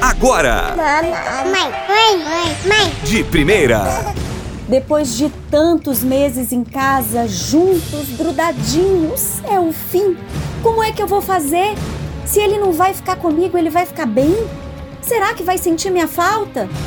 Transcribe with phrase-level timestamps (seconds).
[0.00, 0.74] agora.
[0.76, 1.10] Mãe,
[1.50, 2.94] mãe, mãe, mãe.
[3.04, 3.84] De primeira.
[4.68, 10.16] Depois de tantos meses em casa, juntos, grudadinhos, é o fim.
[10.62, 11.74] Como é que eu vou fazer?
[12.26, 14.36] Se ele não vai ficar comigo, ele vai ficar bem?
[15.00, 16.68] Será que vai sentir minha falta?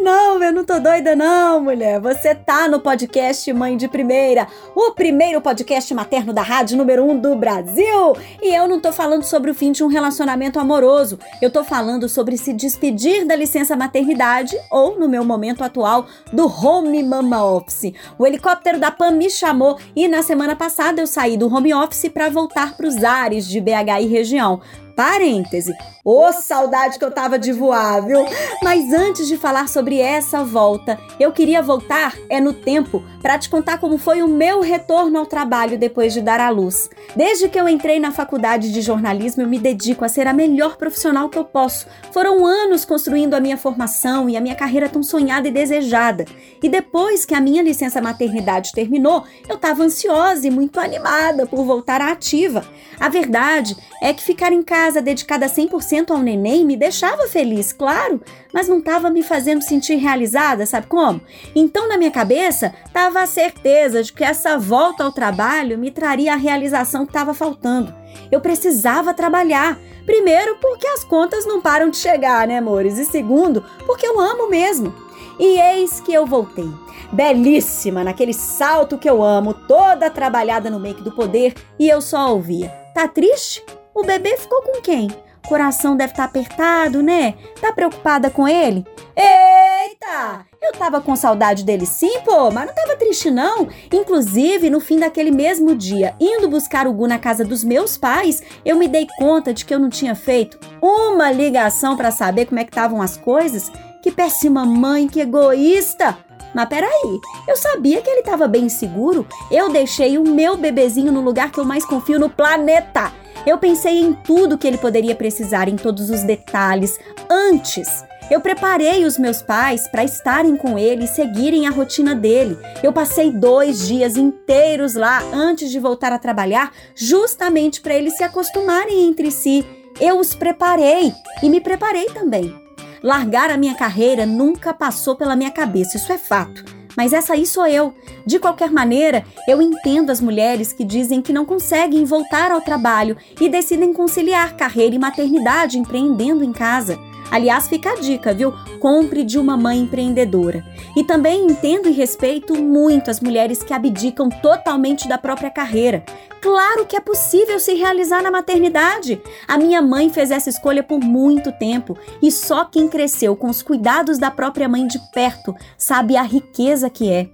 [0.00, 2.00] Não, eu não tô doida não, mulher.
[2.00, 7.18] Você tá no podcast Mãe de Primeira, o primeiro podcast materno da rádio número um
[7.18, 8.16] do Brasil.
[8.40, 11.18] E eu não tô falando sobre o fim de um relacionamento amoroso.
[11.42, 16.46] Eu tô falando sobre se despedir da licença maternidade ou, no meu momento atual, do
[16.46, 17.92] home mama office.
[18.18, 22.08] O helicóptero da PAN me chamou e na semana passada eu saí do home office
[22.08, 24.62] para voltar para os ares de BH e região.
[25.00, 25.74] Parêntese.
[26.04, 28.22] Ô, oh, saudade que eu tava de voar, viu?
[28.62, 33.48] Mas antes de falar sobre essa volta, eu queria voltar é no tempo para te
[33.48, 36.88] contar como foi o meu retorno ao trabalho depois de dar à luz.
[37.14, 40.76] Desde que eu entrei na faculdade de jornalismo, eu me dedico a ser a melhor
[40.76, 41.86] profissional que eu posso.
[42.12, 46.24] Foram anos construindo a minha formação e a minha carreira tão sonhada e desejada.
[46.62, 51.64] E depois que a minha licença maternidade terminou, eu estava ansiosa e muito animada por
[51.64, 52.64] voltar à ativa.
[52.98, 57.72] A verdade é que ficar em casa casa dedicada 100% ao neném me deixava feliz,
[57.72, 58.20] claro,
[58.52, 61.20] mas não estava me fazendo sentir realizada, sabe como?
[61.54, 66.32] Então, na minha cabeça, estava a certeza de que essa volta ao trabalho me traria
[66.32, 67.94] a realização que estava faltando.
[68.32, 69.78] Eu precisava trabalhar.
[70.04, 72.98] Primeiro, porque as contas não param de chegar, né, amores?
[72.98, 74.92] E segundo, porque eu amo mesmo.
[75.38, 76.68] E eis que eu voltei.
[77.12, 82.32] Belíssima, naquele salto que eu amo, toda trabalhada no make do poder, e eu só
[82.32, 83.64] ouvia: Tá triste?
[83.94, 85.08] O bebê ficou com quem?
[85.48, 87.34] Coração deve estar tá apertado, né?
[87.60, 88.86] Tá preocupada com ele?
[89.16, 90.46] Eita!
[90.62, 93.66] Eu tava com saudade dele sim, pô, mas não tava triste não.
[93.92, 98.42] Inclusive, no fim daquele mesmo dia, indo buscar o Gu na casa dos meus pais,
[98.64, 102.60] eu me dei conta de que eu não tinha feito uma ligação para saber como
[102.60, 103.72] é que estavam as coisas.
[104.02, 106.16] Que péssima mãe, que egoísta!
[106.54, 109.26] Mas peraí, eu sabia que ele estava bem seguro.
[109.50, 113.12] Eu deixei o meu bebezinho no lugar que eu mais confio no planeta.
[113.46, 116.98] Eu pensei em tudo que ele poderia precisar, em todos os detalhes,
[117.30, 118.04] antes.
[118.30, 122.56] Eu preparei os meus pais para estarem com ele e seguirem a rotina dele.
[122.82, 128.22] Eu passei dois dias inteiros lá antes de voltar a trabalhar, justamente para eles se
[128.22, 129.66] acostumarem entre si.
[130.00, 131.12] Eu os preparei
[131.42, 132.54] e me preparei também.
[133.02, 136.79] Largar a minha carreira nunca passou pela minha cabeça, isso é fato.
[137.00, 137.94] Mas essa aí sou eu.
[138.26, 143.16] De qualquer maneira, eu entendo as mulheres que dizem que não conseguem voltar ao trabalho
[143.40, 146.98] e decidem conciliar carreira e maternidade empreendendo em casa.
[147.30, 148.52] Aliás, fica a dica, viu?
[148.80, 150.64] Compre de uma mãe empreendedora.
[150.96, 156.04] E também entendo e respeito muito as mulheres que abdicam totalmente da própria carreira.
[156.40, 159.20] Claro que é possível se realizar na maternidade.
[159.46, 163.62] A minha mãe fez essa escolha por muito tempo e só quem cresceu com os
[163.62, 167.28] cuidados da própria mãe de perto sabe a riqueza que é.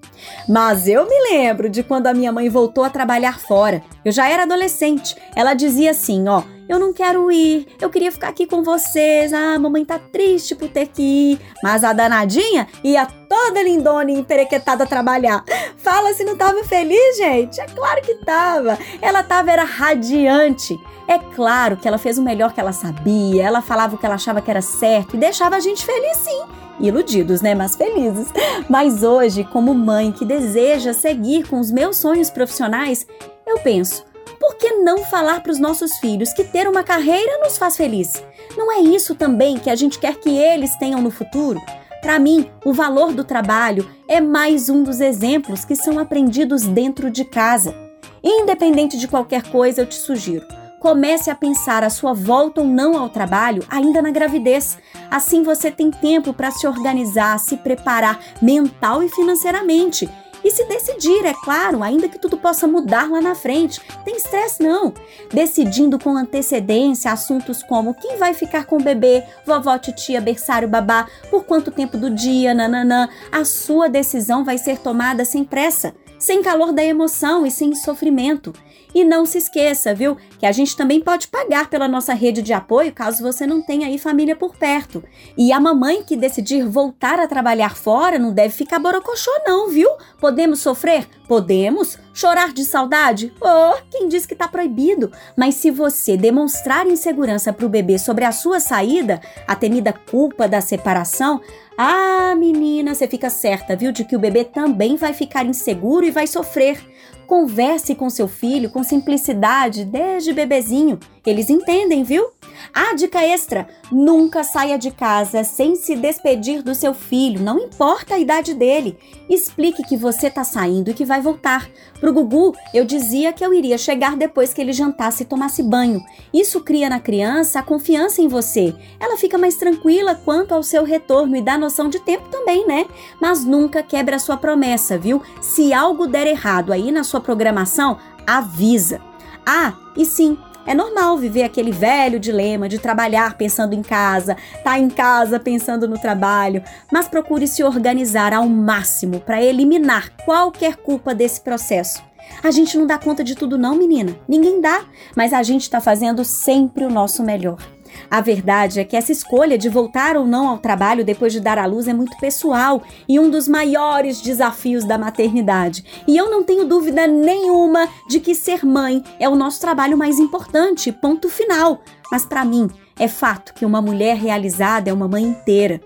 [0.49, 3.83] Mas eu me lembro de quando a minha mãe voltou a trabalhar fora.
[4.05, 5.17] Eu já era adolescente.
[5.37, 9.32] Ela dizia assim, ó: eu não quero ir, eu queria ficar aqui com vocês.
[9.32, 11.41] Ah, mamãe tá triste por ter que ir.
[11.62, 15.44] Mas a danadinha ia toda lindona e emperequetada trabalhar.
[15.76, 17.60] Fala se não tava feliz, gente.
[17.60, 18.78] É claro que tava.
[19.00, 20.78] Ela tava era radiante.
[21.09, 24.16] É claro que ela fez o melhor que ela sabia, ela falava o que ela
[24.16, 26.43] achava que era certo e deixava a gente feliz sim.
[26.81, 27.55] Iludidos, né?
[27.55, 28.28] Mas felizes.
[28.69, 33.06] Mas hoje, como mãe que deseja seguir com os meus sonhos profissionais,
[33.47, 34.05] eu penso,
[34.47, 38.25] por que não falar para os nossos filhos que ter uma carreira nos faz feliz?
[38.57, 41.61] Não é isso também que a gente quer que eles tenham no futuro?
[42.01, 47.11] Para mim, o valor do trabalho é mais um dos exemplos que são aprendidos dentro
[47.11, 47.75] de casa.
[48.23, 50.47] Independente de qualquer coisa, eu te sugiro.
[50.79, 54.79] Comece a pensar a sua volta ou não ao trabalho ainda na gravidez.
[55.11, 60.09] Assim você tem tempo para se organizar, se preparar mental e financeiramente
[60.45, 63.81] e se decidir, é claro, ainda que tudo possa mudar lá na frente.
[64.05, 64.93] Tem estresse não.
[65.33, 71.06] Decidindo com antecedência assuntos como quem vai ficar com o bebê, vovó, titia, berçário, babá,
[71.31, 73.09] por quanto tempo do dia, nananã.
[73.33, 78.53] A sua decisão vai ser tomada sem pressa, sem calor da emoção e sem sofrimento.
[78.95, 82.55] E não se esqueça, viu, que a gente também pode pagar pela nossa rede de
[82.55, 85.05] apoio caso você não tenha aí família por perto.
[85.37, 89.91] E a mamãe que decidir voltar a trabalhar fora não deve ficar borocochô não, viu?
[90.19, 91.07] Podemos sofrer?
[91.28, 91.99] Podemos.
[92.14, 93.32] Chorar de saudade?
[93.40, 95.11] Oh, quem diz que tá proibido?
[95.37, 100.49] Mas se você demonstrar insegurança para o bebê sobre a sua saída, a temida culpa
[100.49, 101.40] da separação,
[101.76, 106.11] ah, menina, você fica certa, viu, de que o bebê também vai ficar inseguro e
[106.11, 106.78] vai sofrer.
[107.26, 110.99] Converse com seu filho com simplicidade desde bebezinho.
[111.26, 112.28] Eles entendem, viu?
[112.73, 118.14] Ah, dica extra: nunca saia de casa sem se despedir do seu filho, não importa
[118.14, 118.96] a idade dele.
[119.28, 121.69] Explique que você tá saindo e que vai voltar.
[121.99, 126.00] Pro Gugu, eu dizia que eu iria chegar depois que ele jantasse e tomasse banho.
[126.32, 128.75] Isso cria na criança a confiança em você.
[129.00, 132.87] Ela fica mais tranquila quanto ao seu retorno e dá noção de tempo também, né?
[133.20, 135.20] Mas nunca quebre a sua promessa, viu?
[135.40, 139.01] Se algo der errado aí na sua programação, avisa.
[139.47, 140.37] Ah, e sim,
[140.67, 145.87] é normal viver aquele velho dilema de trabalhar pensando em casa, tá em casa pensando
[145.87, 152.03] no trabalho, mas procure se organizar ao máximo para eliminar qualquer culpa desse processo.
[152.43, 154.17] A gente não dá conta de tudo não, menina.
[154.29, 154.85] Ninguém dá,
[155.15, 157.75] mas a gente está fazendo sempre o nosso melhor.
[158.10, 161.58] A verdade é que essa escolha de voltar ou não ao trabalho depois de dar
[161.58, 165.84] à luz é muito pessoal e um dos maiores desafios da maternidade.
[166.06, 170.19] E eu não tenho dúvida nenhuma de que ser mãe é o nosso trabalho mais
[170.19, 171.81] importante, ponto final.
[172.10, 175.81] Mas para mim, é fato que uma mulher realizada é uma mãe inteira.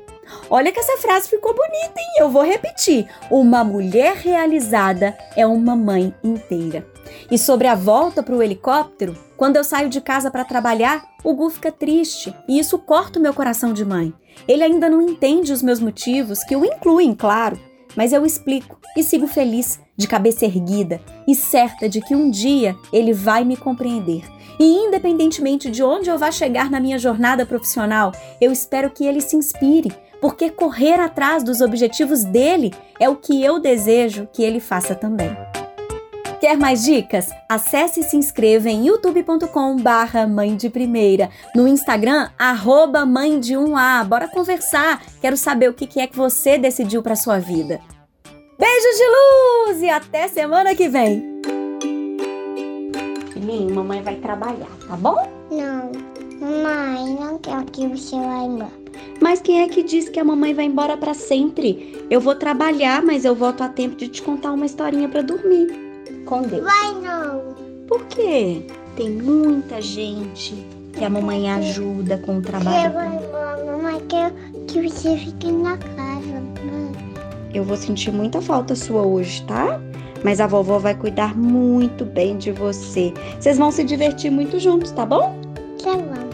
[0.49, 2.15] Olha que essa frase ficou bonita, hein?
[2.19, 3.09] Eu vou repetir.
[3.31, 6.87] Uma mulher realizada é uma mãe inteira.
[7.31, 11.35] E sobre a volta para o helicóptero, quando eu saio de casa para trabalhar, o
[11.35, 14.12] Gu fica triste e isso corta o meu coração de mãe.
[14.47, 17.59] Ele ainda não entende os meus motivos, que o incluem, claro,
[17.96, 22.75] mas eu explico e sigo feliz, de cabeça erguida e certa de que um dia
[22.92, 24.25] ele vai me compreender.
[24.58, 29.20] E independentemente de onde eu vá chegar na minha jornada profissional, eu espero que ele
[29.20, 34.60] se inspire, porque correr atrás dos objetivos dele é o que eu desejo que ele
[34.60, 35.50] faça também.
[36.40, 37.31] Quer mais dicas?
[37.46, 41.28] Acesse e se inscreva em youtube.com barra mãe de primeira.
[41.54, 44.06] No Instagram, arroba mãe de 1A.
[44.06, 45.02] Bora conversar.
[45.20, 47.78] Quero saber o que é que você decidiu para sua vida.
[48.58, 51.22] Beijos de luz e até semana que vem.
[53.34, 55.28] Filhinho, mamãe vai trabalhar, tá bom?
[55.50, 55.93] Não.
[56.40, 58.72] Mãe, não quero que você vá embora.
[59.20, 62.02] Mas quem é que diz que a mamãe vai embora para sempre?
[62.08, 65.89] Eu vou trabalhar, mas eu volto a tempo de te contar uma historinha para dormir
[66.25, 66.62] com Deus.
[66.62, 67.55] Vai não.
[67.88, 68.62] Por quê?
[68.96, 70.55] Tem muita gente
[70.93, 72.87] que a mamãe ajuda com o trabalho.
[72.87, 74.34] Eu vou embora, mamãe, quero
[74.67, 76.40] que você fique na casa.
[76.64, 76.93] Mãe.
[77.55, 79.81] Eu vou sentir muita falta sua hoje, tá?
[80.22, 83.12] Mas a vovó vai cuidar muito bem de você.
[83.38, 85.38] Vocês vão se divertir muito juntos, tá bom?
[85.82, 86.31] Tá bom.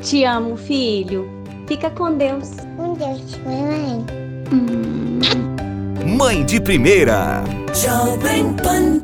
[0.00, 1.28] Te amo, filho.
[1.66, 2.50] Fica com Deus.
[2.76, 4.04] Com Deus, mãe.
[4.52, 4.91] Hum.
[6.12, 7.42] Mãe de primeira.
[7.72, 9.01] Jovem Pan